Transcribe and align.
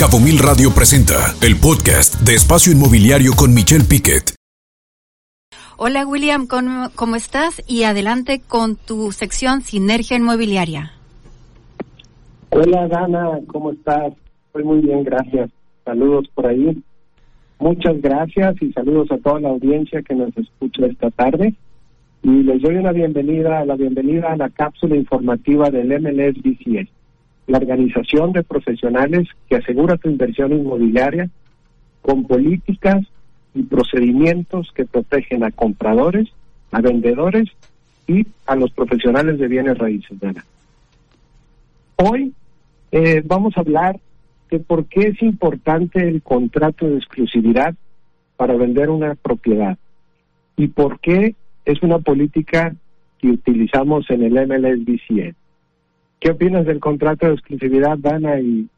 Cabo 0.00 0.18
Mil 0.18 0.38
Radio 0.38 0.70
presenta 0.74 1.36
el 1.42 1.60
podcast 1.60 2.22
de 2.22 2.32
Espacio 2.32 2.72
Inmobiliario 2.72 3.32
con 3.36 3.52
Michelle 3.52 3.84
Piquet. 3.84 4.32
Hola 5.76 6.06
William, 6.06 6.46
¿cómo, 6.46 7.16
estás? 7.16 7.62
Y 7.68 7.82
adelante 7.82 8.40
con 8.40 8.76
tu 8.76 9.12
sección 9.12 9.60
Sinergia 9.60 10.16
Inmobiliaria. 10.16 10.92
Hola 12.48 12.88
Dana, 12.88 13.40
¿cómo 13.46 13.72
estás? 13.72 14.14
Estoy 14.46 14.64
muy 14.64 14.80
bien, 14.80 15.04
gracias. 15.04 15.50
Saludos 15.84 16.30
por 16.32 16.46
ahí. 16.46 16.82
Muchas 17.58 18.00
gracias 18.00 18.56
y 18.62 18.72
saludos 18.72 19.12
a 19.12 19.18
toda 19.18 19.40
la 19.40 19.50
audiencia 19.50 20.00
que 20.00 20.14
nos 20.14 20.34
escucha 20.34 20.86
esta 20.86 21.10
tarde. 21.10 21.52
Y 22.22 22.42
les 22.42 22.62
doy 22.62 22.76
una 22.76 22.92
bienvenida, 22.92 23.66
la 23.66 23.76
bienvenida 23.76 24.32
a 24.32 24.36
la 24.38 24.48
cápsula 24.48 24.96
informativa 24.96 25.68
del 25.68 25.88
MLS 26.00 26.42
BCS 26.42 26.99
la 27.50 27.58
organización 27.58 28.32
de 28.32 28.44
profesionales 28.44 29.28
que 29.48 29.56
asegura 29.56 29.96
tu 29.96 30.08
inversión 30.08 30.52
inmobiliaria 30.52 31.28
con 32.00 32.24
políticas 32.24 33.04
y 33.54 33.62
procedimientos 33.64 34.70
que 34.72 34.84
protegen 34.84 35.42
a 35.42 35.50
compradores, 35.50 36.28
a 36.70 36.80
vendedores 36.80 37.48
y 38.06 38.24
a 38.46 38.54
los 38.54 38.70
profesionales 38.70 39.40
de 39.40 39.48
bienes 39.48 39.76
raíces. 39.78 40.16
Hoy 41.96 42.32
eh, 42.92 43.20
vamos 43.24 43.56
a 43.56 43.60
hablar 43.60 43.98
de 44.48 44.60
por 44.60 44.86
qué 44.86 45.08
es 45.08 45.20
importante 45.20 46.08
el 46.08 46.22
contrato 46.22 46.88
de 46.88 46.98
exclusividad 46.98 47.74
para 48.36 48.54
vender 48.54 48.90
una 48.90 49.16
propiedad 49.16 49.76
y 50.56 50.68
por 50.68 51.00
qué 51.00 51.34
es 51.64 51.82
una 51.82 51.98
política 51.98 52.76
que 53.18 53.28
utilizamos 53.28 54.08
en 54.08 54.22
el 54.22 54.34
MLS 54.46 55.34
¿Qué 56.20 56.30
opinas 56.30 56.66
del 56.66 56.80
contrato 56.80 57.26
de 57.26 57.32
exclusividad, 57.32 57.96
Dana? 57.96 58.38
¿Y, 58.38 58.68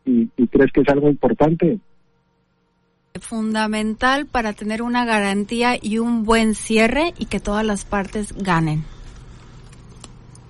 crees 0.47 0.71
que 0.73 0.83
es 0.83 0.89
algo 0.89 1.09
importante? 1.09 1.79
Fundamental 3.21 4.27
para 4.27 4.53
tener 4.53 4.81
una 4.81 5.05
garantía 5.05 5.73
y 5.81 5.99
un 5.99 6.23
buen 6.23 6.55
cierre 6.55 7.13
y 7.19 7.27
que 7.27 7.41
todas 7.41 7.67
las 7.67 7.85
partes 7.85 8.33
ganen. 8.41 8.85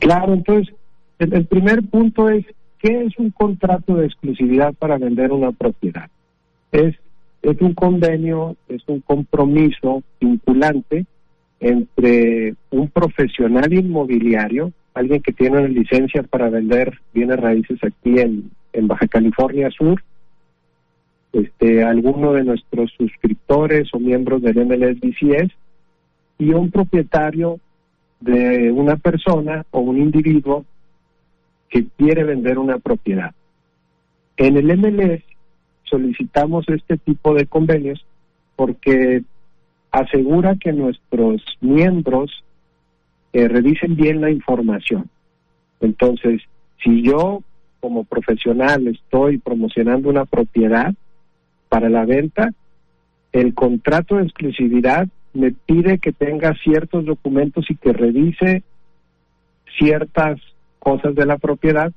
Claro, 0.00 0.34
entonces, 0.34 0.74
el, 1.18 1.46
primer 1.46 1.82
punto 1.82 2.28
es, 2.28 2.44
¿qué 2.78 3.04
es 3.04 3.18
un 3.18 3.30
contrato 3.30 3.94
de 3.96 4.06
exclusividad 4.06 4.74
para 4.74 4.98
vender 4.98 5.32
una 5.32 5.50
propiedad? 5.50 6.10
Es, 6.72 6.94
es 7.40 7.60
un 7.62 7.72
convenio, 7.72 8.56
es 8.68 8.82
un 8.86 9.00
compromiso 9.00 10.02
vinculante 10.20 11.06
entre 11.58 12.54
un 12.70 12.88
profesional 12.88 13.72
inmobiliario 13.72 14.72
alguien 14.94 15.22
que 15.22 15.32
tiene 15.32 15.58
una 15.58 15.68
licencia 15.68 16.22
para 16.22 16.50
vender 16.50 16.98
bienes 17.12 17.40
raíces 17.40 17.78
aquí 17.82 18.18
en, 18.18 18.50
en 18.72 18.88
Baja 18.88 19.06
California 19.08 19.70
Sur, 19.70 20.02
este, 21.32 21.82
alguno 21.82 22.32
de 22.32 22.44
nuestros 22.44 22.92
suscriptores 22.92 23.88
o 23.94 23.98
miembros 23.98 24.42
del 24.42 24.66
MLS 24.66 25.00
BCS 25.00 25.52
y 26.38 26.52
un 26.52 26.70
propietario 26.70 27.58
de 28.20 28.70
una 28.70 28.96
persona 28.96 29.64
o 29.70 29.80
un 29.80 29.98
individuo 29.98 30.64
que 31.68 31.86
quiere 31.96 32.24
vender 32.24 32.58
una 32.58 32.78
propiedad. 32.78 33.34
En 34.36 34.56
el 34.56 34.76
MLS 34.76 35.22
solicitamos 35.84 36.68
este 36.68 36.98
tipo 36.98 37.34
de 37.34 37.46
convenios 37.46 38.04
porque 38.56 39.22
asegura 39.90 40.56
que 40.56 40.72
nuestros 40.72 41.42
miembros 41.60 42.44
revisen 43.32 43.96
bien 43.96 44.20
la 44.20 44.30
información. 44.30 45.08
Entonces, 45.80 46.42
si 46.82 47.02
yo 47.02 47.42
como 47.80 48.04
profesional 48.04 48.86
estoy 48.86 49.38
promocionando 49.38 50.08
una 50.08 50.24
propiedad 50.24 50.94
para 51.68 51.88
la 51.88 52.04
venta, 52.04 52.52
el 53.32 53.54
contrato 53.54 54.16
de 54.16 54.24
exclusividad 54.24 55.08
me 55.32 55.52
pide 55.52 55.98
que 55.98 56.12
tenga 56.12 56.54
ciertos 56.62 57.04
documentos 57.04 57.70
y 57.70 57.76
que 57.76 57.92
revise 57.92 58.62
ciertas 59.78 60.38
cosas 60.78 61.14
de 61.14 61.26
la 61.26 61.38
propiedad 61.38 61.92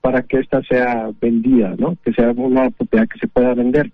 para 0.00 0.22
que 0.22 0.38
ésta 0.38 0.62
sea 0.64 1.10
vendida, 1.20 1.74
¿no? 1.78 1.96
Que 2.04 2.12
sea 2.12 2.32
una 2.32 2.70
propiedad 2.70 3.08
que 3.08 3.18
se 3.18 3.28
pueda 3.28 3.54
vender. 3.54 3.92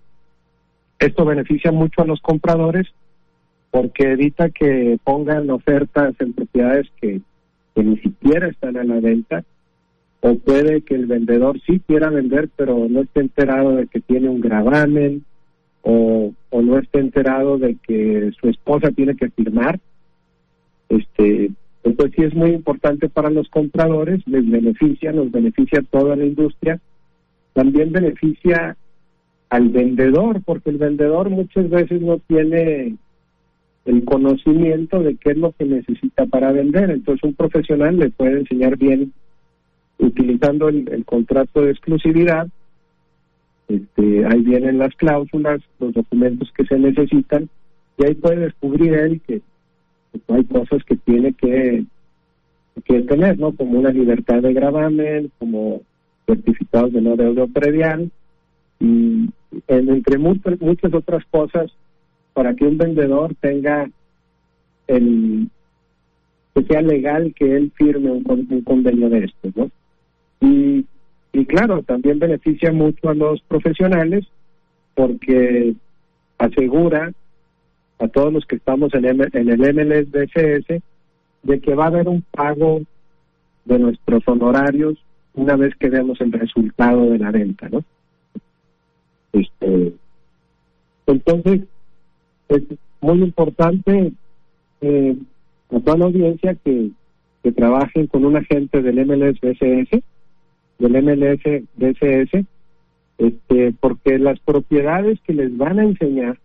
Esto 0.99 1.25
beneficia 1.25 1.73
mucho 1.73 2.03
a 2.03 2.07
los 2.07 2.21
compradores 2.21 2.87
porque 3.77 4.11
evita 4.13 4.49
que 4.49 4.99
pongan 5.05 5.51
ofertas 5.51 6.15
en 6.21 6.33
propiedades 6.33 6.87
que, 6.99 7.21
ni 7.75 7.99
siquiera 7.99 8.49
están 8.49 8.79
a 8.79 8.85
la 8.85 9.01
venta, 9.01 9.45
o 10.21 10.35
puede 10.37 10.81
que 10.81 10.95
el 10.95 11.05
vendedor 11.05 11.61
sí 11.67 11.83
quiera 11.87 12.09
vender, 12.09 12.49
pero 12.57 12.87
no 12.89 13.03
esté 13.03 13.21
enterado 13.21 13.73
de 13.73 13.87
que 13.87 14.01
tiene 14.01 14.31
un 14.31 14.41
gravamen, 14.41 15.27
o, 15.83 16.33
no 16.51 16.79
esté 16.79 17.01
enterado 17.01 17.59
de 17.59 17.77
que 17.87 18.33
su 18.41 18.49
esposa 18.49 18.93
tiene 18.93 19.15
que 19.15 19.29
firmar. 19.29 19.79
Este, 20.89 21.51
entonces 21.85 22.17
sí 22.17 22.25
es 22.25 22.35
muy 22.35 22.53
importante 22.53 23.11
para 23.11 23.29
los 23.29 23.47
compradores, 23.51 24.27
les 24.27 24.51
beneficia, 24.51 25.13
nos 25.13 25.31
beneficia 25.31 25.81
a 25.81 25.99
toda 25.99 26.17
la 26.17 26.25
industria, 26.25 26.81
también 27.53 27.93
beneficia 27.93 28.75
al 29.51 29.69
vendedor, 29.69 30.41
porque 30.47 30.71
el 30.71 30.79
vendedor 30.79 31.29
muchas 31.29 31.69
veces 31.69 32.01
no 32.01 32.21
tiene 32.27 32.97
el 33.87 34.05
conocimiento 34.05 35.01
de 35.01 35.17
qué 35.17 35.31
es 35.31 35.39
lo 35.39 35.53
que 35.53 35.65
necesita 35.65 36.27
para 36.27 36.53
vender. 36.53 36.91
Entonces 36.91 37.23
un 37.23 37.35
profesional 37.35 37.97
le 37.97 38.11
puede 38.11 38.41
enseñar 38.41 38.77
bien 38.77 39.13
utilizando 39.99 40.69
el, 40.69 41.05
contrato 41.05 41.63
de 41.63 41.71
exclusividad. 41.71 42.49
Este, 43.69 44.27
ahí 44.27 44.43
vienen 44.43 44.79
las 44.79 44.95
cláusulas, 44.97 45.61
los 45.79 45.95
documentos 45.95 46.53
que 46.53 46.67
se 46.67 46.79
necesitan 46.79 47.49
y 47.99 48.05
ahí 48.05 48.15
puede 48.15 48.37
descubrir 48.37 48.93
él 48.95 49.21
que, 49.27 49.41
hay 50.29 50.45
cosas 50.45 50.83
que 50.85 50.97
tiene 50.97 51.33
que, 51.33 51.85
que 52.85 53.03
tener, 53.03 53.39
¿no? 53.39 53.53
Como 53.53 53.79
una 53.79 53.91
libertad 53.91 54.43
de 54.43 54.53
gravamen, 54.53 55.31
como 55.39 55.83
certificados 56.27 56.93
de 56.93 57.01
no 57.01 57.17
deuda 57.17 57.47
predial 57.47 58.11
y 58.81 59.31
entre 59.69 60.19
muchas, 60.19 60.61
muchas 60.61 60.93
otras 60.93 61.25
cosas 61.31 61.71
para 62.37 62.55
que 62.55 62.67
un 62.67 62.77
vendedor 62.77 63.35
tenga 63.41 63.91
el 64.89 65.49
que 66.55 66.65
sea 66.65 66.83
legal 66.83 67.33
que 67.35 67.57
él 67.57 67.73
firme 67.75 68.11
un, 68.11 68.63
convenio 68.63 69.09
de 69.09 69.25
estos, 69.25 69.57
¿no? 69.57 69.71
Y, 70.41 70.85
y 71.33 71.47
claro, 71.47 71.83
también 71.83 72.19
beneficia 72.19 72.73
mucho 72.73 73.09
a 73.09 73.15
los 73.15 73.41
profesionales 73.41 74.27
porque 74.95 75.77
asegura 76.37 77.11
a 78.01 78.09
todos 78.09 78.31
los 78.35 78.45
que 78.45 78.57
estamos 78.57 78.93
en, 78.93 79.07
en 79.07 79.49
el 79.49 80.11
de 81.43 81.61
que 81.61 81.75
va 81.75 81.85
a 81.85 81.89
haber 81.89 82.07
un 82.07 82.23
pago 82.33 82.83
de 83.65 83.79
nuestros 83.79 84.23
honorarios 84.29 85.03
una 85.33 85.57
vez 85.57 85.75
que 85.77 85.89
veamos 85.89 86.21
el 86.21 86.33
resultado 86.33 87.09
de 87.09 87.19
la 87.19 87.31
venta, 87.31 87.71
¿no? 87.71 87.83
Este, 89.33 89.95
entonces, 91.07 91.63
es 92.49 92.63
muy 93.01 93.23
importante 93.23 94.13
eh, 94.81 95.17
a 95.71 95.81
toda 95.81 95.99
la 95.99 96.05
audiencia 96.07 96.55
que, 96.55 96.91
que 97.43 97.53
trabajen 97.53 98.07
con 98.07 98.25
un 98.25 98.37
agente 98.37 98.83
del 98.83 99.05
MLS 99.07 99.41
BCS, 99.41 100.03
del 100.79 101.03
MLS 101.03 101.65
BCS, 101.77 102.45
este, 103.19 103.73
porque 103.81 104.19
las 104.19 104.39
propiedades 104.41 105.21
que 105.23 105.33
les 105.33 105.57
van 105.57 105.79
a 105.79 105.85
enseñar 105.85 106.39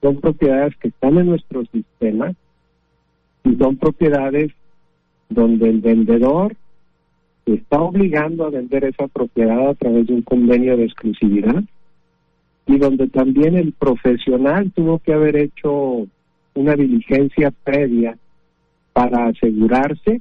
son 0.00 0.20
propiedades 0.20 0.76
que 0.76 0.88
están 0.88 1.18
en 1.18 1.26
nuestro 1.26 1.64
sistema 1.66 2.32
y 3.44 3.56
son 3.56 3.76
propiedades 3.76 4.52
donde 5.28 5.68
el 5.68 5.80
vendedor 5.80 6.56
está 7.46 7.80
obligando 7.80 8.46
a 8.46 8.50
vender 8.50 8.84
esa 8.84 9.08
propiedad 9.08 9.68
a 9.68 9.74
través 9.74 10.06
de 10.06 10.14
un 10.14 10.22
convenio 10.22 10.76
de 10.76 10.84
exclusividad 10.84 11.62
y 12.70 12.78
donde 12.78 13.08
también 13.08 13.56
el 13.56 13.72
profesional 13.72 14.70
tuvo 14.70 15.00
que 15.00 15.12
haber 15.12 15.34
hecho 15.34 16.06
una 16.54 16.76
diligencia 16.76 17.50
previa 17.64 18.16
para 18.92 19.26
asegurarse 19.26 20.20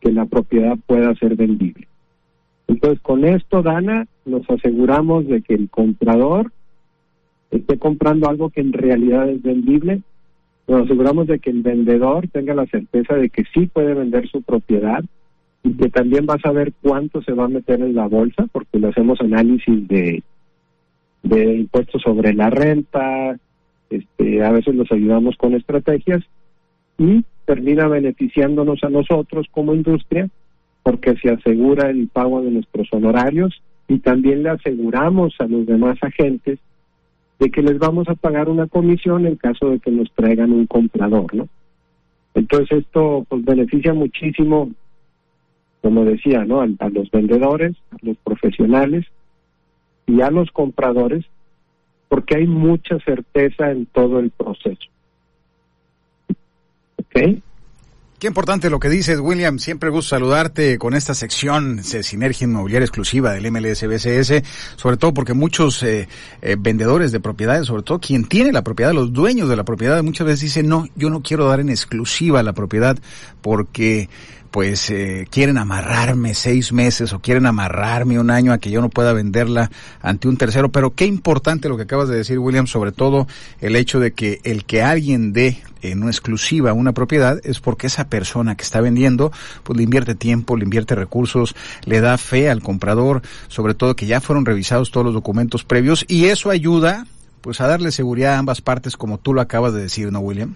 que 0.00 0.12
la 0.12 0.26
propiedad 0.26 0.78
pueda 0.86 1.12
ser 1.16 1.34
vendible. 1.34 1.88
Entonces, 2.68 3.00
con 3.00 3.24
esto, 3.24 3.62
Dana, 3.62 4.06
nos 4.26 4.48
aseguramos 4.48 5.26
de 5.26 5.42
que 5.42 5.54
el 5.54 5.68
comprador 5.68 6.52
esté 7.50 7.78
comprando 7.78 8.28
algo 8.28 8.50
que 8.50 8.60
en 8.60 8.72
realidad 8.72 9.28
es 9.28 9.42
vendible, 9.42 10.02
nos 10.68 10.82
aseguramos 10.82 11.26
de 11.26 11.40
que 11.40 11.50
el 11.50 11.62
vendedor 11.62 12.28
tenga 12.28 12.54
la 12.54 12.66
certeza 12.66 13.14
de 13.16 13.28
que 13.28 13.42
sí 13.52 13.66
puede 13.66 13.94
vender 13.94 14.28
su 14.28 14.42
propiedad 14.42 15.02
y 15.64 15.72
que 15.72 15.88
también 15.88 16.26
va 16.30 16.34
a 16.34 16.40
saber 16.40 16.72
cuánto 16.80 17.22
se 17.22 17.32
va 17.32 17.46
a 17.46 17.48
meter 17.48 17.80
en 17.80 17.96
la 17.96 18.06
bolsa, 18.06 18.46
porque 18.52 18.78
le 18.78 18.86
hacemos 18.86 19.20
análisis 19.20 19.88
de 19.88 20.22
de 21.22 21.56
impuestos 21.56 22.02
sobre 22.02 22.32
la 22.34 22.50
renta, 22.50 23.38
este, 23.90 24.42
a 24.42 24.50
veces 24.52 24.74
los 24.74 24.90
ayudamos 24.92 25.36
con 25.36 25.54
estrategias 25.54 26.22
y 26.98 27.24
termina 27.44 27.88
beneficiándonos 27.88 28.82
a 28.84 28.90
nosotros 28.90 29.46
como 29.50 29.74
industria 29.74 30.28
porque 30.82 31.16
se 31.16 31.30
asegura 31.30 31.90
el 31.90 32.08
pago 32.08 32.42
de 32.42 32.50
nuestros 32.50 32.88
honorarios 32.92 33.62
y 33.88 33.98
también 33.98 34.42
le 34.42 34.50
aseguramos 34.50 35.34
a 35.38 35.46
los 35.46 35.66
demás 35.66 35.98
agentes 36.02 36.58
de 37.38 37.50
que 37.50 37.62
les 37.62 37.78
vamos 37.78 38.08
a 38.08 38.14
pagar 38.14 38.48
una 38.48 38.66
comisión 38.66 39.26
en 39.26 39.36
caso 39.36 39.70
de 39.70 39.78
que 39.78 39.90
nos 39.90 40.10
traigan 40.12 40.52
un 40.52 40.66
comprador, 40.66 41.34
¿no? 41.34 41.48
Entonces 42.34 42.78
esto 42.80 43.24
pues 43.28 43.44
beneficia 43.44 43.94
muchísimo, 43.94 44.70
como 45.82 46.04
decía, 46.04 46.44
¿no? 46.44 46.60
A, 46.60 46.68
a 46.78 46.88
los 46.90 47.10
vendedores, 47.10 47.76
a 47.92 47.96
los 48.02 48.16
profesionales 48.18 49.06
y 50.08 50.22
a 50.22 50.30
los 50.30 50.50
compradores, 50.50 51.24
porque 52.08 52.38
hay 52.38 52.46
mucha 52.46 52.98
certeza 53.04 53.70
en 53.70 53.86
todo 53.86 54.18
el 54.18 54.30
proceso. 54.30 54.88
¿Ok? 56.96 57.40
Qué 58.18 58.26
importante 58.26 58.68
lo 58.68 58.80
que 58.80 58.88
dices, 58.88 59.20
William. 59.20 59.60
Siempre 59.60 59.90
gusto 59.90 60.16
saludarte 60.16 60.76
con 60.76 60.94
esta 60.94 61.14
sección 61.14 61.76
de 61.76 62.02
Sinergia 62.02 62.46
Inmobiliaria 62.46 62.84
exclusiva 62.84 63.32
del 63.32 63.48
MLSBCS, 63.52 64.42
sobre 64.74 64.96
todo 64.96 65.14
porque 65.14 65.34
muchos 65.34 65.80
eh, 65.84 66.08
eh, 66.42 66.56
vendedores 66.58 67.12
de 67.12 67.20
propiedades, 67.20 67.66
sobre 67.66 67.84
todo 67.84 68.00
quien 68.00 68.24
tiene 68.24 68.50
la 68.50 68.64
propiedad, 68.64 68.92
los 68.92 69.12
dueños 69.12 69.48
de 69.48 69.54
la 69.54 69.62
propiedad, 69.62 70.02
muchas 70.02 70.26
veces 70.26 70.40
dicen, 70.40 70.66
no, 70.66 70.86
yo 70.96 71.10
no 71.10 71.22
quiero 71.22 71.46
dar 71.46 71.60
en 71.60 71.68
exclusiva 71.68 72.42
la 72.42 72.54
propiedad 72.54 72.98
porque 73.40 74.08
pues 74.50 74.90
eh, 74.90 75.26
quieren 75.30 75.58
amarrarme 75.58 76.34
seis 76.34 76.72
meses 76.72 77.12
o 77.12 77.20
quieren 77.20 77.46
amarrarme 77.46 78.18
un 78.18 78.30
año 78.30 78.52
a 78.52 78.58
que 78.58 78.70
yo 78.70 78.80
no 78.80 78.88
pueda 78.88 79.12
venderla 79.12 79.70
ante 80.00 80.28
un 80.28 80.36
tercero. 80.36 80.70
Pero 80.70 80.94
qué 80.94 81.06
importante 81.06 81.68
lo 81.68 81.76
que 81.76 81.82
acabas 81.84 82.08
de 82.08 82.16
decir, 82.16 82.38
William, 82.38 82.66
sobre 82.66 82.92
todo 82.92 83.26
el 83.60 83.76
hecho 83.76 84.00
de 84.00 84.12
que 84.12 84.40
el 84.44 84.64
que 84.64 84.82
alguien 84.82 85.32
dé 85.32 85.62
en 85.82 86.02
una 86.02 86.10
exclusiva 86.10 86.72
una 86.72 86.92
propiedad 86.92 87.40
es 87.44 87.60
porque 87.60 87.86
esa 87.86 88.08
persona 88.08 88.56
que 88.56 88.64
está 88.64 88.80
vendiendo 88.80 89.32
pues 89.62 89.76
le 89.76 89.82
invierte 89.82 90.14
tiempo, 90.14 90.56
le 90.56 90.64
invierte 90.64 90.94
recursos, 90.94 91.54
le 91.84 92.00
da 92.00 92.18
fe 92.18 92.50
al 92.50 92.62
comprador, 92.62 93.22
sobre 93.48 93.74
todo 93.74 93.96
que 93.96 94.06
ya 94.06 94.20
fueron 94.20 94.44
revisados 94.44 94.90
todos 94.90 95.06
los 95.06 95.14
documentos 95.14 95.64
previos 95.64 96.04
y 96.08 96.26
eso 96.26 96.50
ayuda 96.50 97.06
pues 97.40 97.60
a 97.60 97.66
darle 97.66 97.92
seguridad 97.92 98.34
a 98.34 98.38
ambas 98.38 98.60
partes 98.60 98.96
como 98.96 99.18
tú 99.18 99.34
lo 99.34 99.40
acabas 99.40 99.72
de 99.72 99.82
decir, 99.82 100.10
¿no, 100.10 100.20
William? 100.20 100.54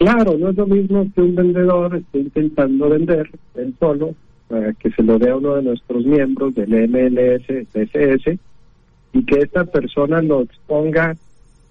Claro, 0.00 0.38
no 0.38 0.48
es 0.48 0.56
lo 0.56 0.66
mismo 0.66 1.06
que 1.14 1.20
un 1.20 1.34
vendedor 1.34 1.94
esté 1.94 2.20
intentando 2.20 2.88
vender 2.88 3.28
él 3.54 3.74
solo 3.78 4.14
para 4.48 4.72
que 4.72 4.90
se 4.92 5.02
lo 5.02 5.18
dé 5.18 5.28
a 5.28 5.36
uno 5.36 5.56
de 5.56 5.62
nuestros 5.62 6.06
miembros 6.06 6.54
del 6.54 6.70
MLS, 6.88 7.46
DSS, 7.46 8.38
y 9.12 9.24
que 9.26 9.40
esta 9.40 9.66
persona 9.66 10.22
lo 10.22 10.40
exponga 10.40 11.18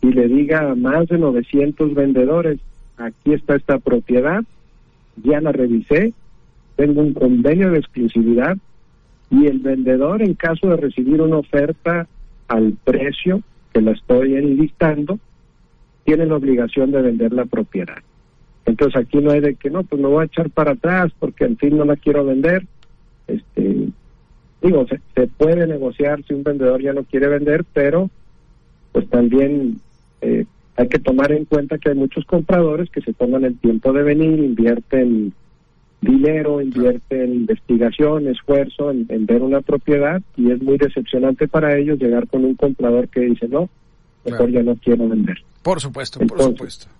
y 0.03 0.13
le 0.13 0.27
diga 0.27 0.69
a 0.69 0.75
más 0.75 1.07
de 1.07 1.17
900 1.17 1.95
vendedores, 1.95 2.59
aquí 2.97 3.33
está 3.33 3.55
esta 3.55 3.79
propiedad, 3.79 4.43
ya 5.23 5.41
la 5.41 5.51
revisé, 5.51 6.13
tengo 6.75 7.01
un 7.01 7.15
convenio 7.15 7.71
de 7.71 7.79
exclusividad 7.79 8.59
y 9.31 9.47
el 9.47 9.57
vendedor 9.57 10.21
en 10.21 10.35
caso 10.35 10.67
de 10.67 10.77
recibir 10.77 11.19
una 11.19 11.37
oferta 11.37 12.07
al 12.47 12.73
precio 12.83 13.41
que 13.73 13.81
la 13.81 13.93
estoy 13.93 14.35
enlistando, 14.35 15.17
tiene 16.03 16.27
la 16.27 16.35
obligación 16.35 16.91
de 16.91 17.01
vender 17.01 17.33
la 17.33 17.45
propiedad. 17.45 17.97
Entonces 18.69 19.01
aquí 19.01 19.17
no 19.17 19.31
hay 19.31 19.39
de 19.39 19.55
que 19.55 19.71
no, 19.71 19.83
pues 19.83 19.99
me 19.99 20.07
voy 20.07 20.21
a 20.21 20.25
echar 20.25 20.49
para 20.51 20.71
atrás 20.71 21.11
porque 21.17 21.43
al 21.43 21.57
fin 21.57 21.75
no 21.75 21.85
la 21.85 21.95
quiero 21.95 22.23
vender. 22.23 22.65
Este, 23.27 23.89
digo, 24.61 24.85
se, 24.87 25.01
se 25.15 25.27
puede 25.27 25.65
negociar 25.65 26.23
si 26.27 26.35
un 26.35 26.43
vendedor 26.43 26.79
ya 26.81 26.93
no 26.93 27.03
quiere 27.03 27.27
vender, 27.27 27.65
pero 27.73 28.09
pues 28.91 29.09
también 29.09 29.79
eh, 30.21 30.45
hay 30.75 30.87
que 30.87 30.99
tomar 30.99 31.31
en 31.31 31.45
cuenta 31.45 31.79
que 31.79 31.89
hay 31.89 31.95
muchos 31.95 32.25
compradores 32.25 32.89
que 32.91 33.01
se 33.01 33.13
toman 33.13 33.43
el 33.43 33.57
tiempo 33.57 33.91
de 33.91 34.03
venir, 34.03 34.37
invierten 34.39 35.33
dinero, 36.01 36.61
invierten 36.61 37.33
investigación, 37.33 38.27
esfuerzo 38.27 38.91
en, 38.91 39.07
en, 39.09 39.25
ver 39.25 39.41
una 39.41 39.61
propiedad 39.61 40.21
y 40.37 40.51
es 40.51 40.61
muy 40.61 40.77
decepcionante 40.77 41.47
para 41.47 41.75
ellos 41.75 41.99
llegar 41.99 42.27
con 42.27 42.45
un 42.45 42.53
comprador 42.53 43.09
que 43.09 43.21
dice 43.21 43.47
no, 43.47 43.67
mejor 44.25 44.49
claro. 44.49 44.51
ya 44.51 44.63
no 44.63 44.75
quiero 44.75 45.09
vender. 45.09 45.37
Por 45.63 45.81
supuesto, 45.81 46.21
Entonces, 46.21 46.45
por 46.45 46.55
supuesto. 46.55 46.98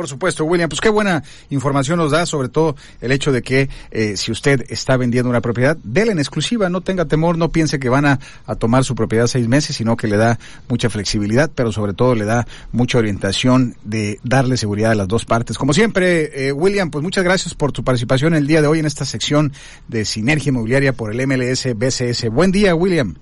Por 0.00 0.08
supuesto, 0.08 0.46
William. 0.46 0.70
Pues 0.70 0.80
qué 0.80 0.88
buena 0.88 1.22
información 1.50 1.98
nos 1.98 2.12
da, 2.12 2.24
sobre 2.24 2.48
todo 2.48 2.74
el 3.02 3.12
hecho 3.12 3.32
de 3.32 3.42
que 3.42 3.68
eh, 3.90 4.16
si 4.16 4.32
usted 4.32 4.64
está 4.70 4.96
vendiendo 4.96 5.28
una 5.28 5.42
propiedad, 5.42 5.76
déle 5.84 6.12
en 6.12 6.18
exclusiva, 6.18 6.70
no 6.70 6.80
tenga 6.80 7.04
temor, 7.04 7.36
no 7.36 7.50
piense 7.50 7.78
que 7.78 7.90
van 7.90 8.06
a, 8.06 8.18
a, 8.46 8.54
tomar 8.54 8.84
su 8.84 8.94
propiedad 8.94 9.26
seis 9.26 9.46
meses, 9.46 9.76
sino 9.76 9.98
que 9.98 10.06
le 10.06 10.16
da 10.16 10.38
mucha 10.70 10.88
flexibilidad, 10.88 11.50
pero 11.54 11.70
sobre 11.70 11.92
todo 11.92 12.14
le 12.14 12.24
da 12.24 12.46
mucha 12.72 12.96
orientación 12.96 13.74
de 13.84 14.18
darle 14.24 14.56
seguridad 14.56 14.92
a 14.92 14.94
las 14.94 15.06
dos 15.06 15.26
partes. 15.26 15.58
Como 15.58 15.74
siempre, 15.74 16.46
eh, 16.48 16.52
William, 16.52 16.90
pues 16.90 17.04
muchas 17.04 17.22
gracias 17.22 17.54
por 17.54 17.70
tu 17.70 17.84
participación 17.84 18.32
el 18.32 18.46
día 18.46 18.62
de 18.62 18.68
hoy 18.68 18.78
en 18.78 18.86
esta 18.86 19.04
sección 19.04 19.52
de 19.88 20.06
Sinergia 20.06 20.48
Inmobiliaria 20.48 20.94
por 20.94 21.12
el 21.14 21.26
MLS 21.26 21.74
BCS. 21.76 22.30
Buen 22.30 22.52
día, 22.52 22.74
William. 22.74 23.16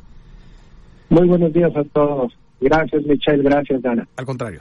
Muy 1.09 1.27
buenos 1.27 1.53
días 1.53 1.75
a 1.75 1.83
todos. 1.93 2.33
Gracias, 2.61 3.03
Michelle. 3.05 3.43
Gracias, 3.43 3.83
Dana. 3.83 4.07
Al 4.15 4.25
contrario. 4.25 4.61